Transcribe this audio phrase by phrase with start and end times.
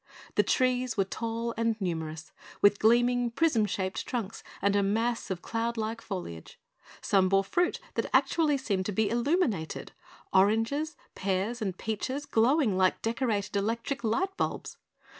[0.33, 5.43] The trees were tall and numerous, with gleaming, prism shaped trunks and a mass of
[5.43, 6.59] cloud like foliage.
[7.01, 9.91] Some bore fruit that actually seemed to be illuminated
[10.33, 14.77] oranges, pears, and peaches glowing like decorated electric light bulbs!